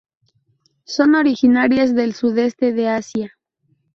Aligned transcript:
Son 0.83 1.13
originarias 1.13 1.93
del 1.93 2.15
sudeste 2.15 2.73
de 2.73 2.89
Asia. 2.89 3.37